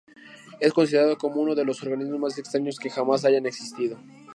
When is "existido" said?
3.45-3.99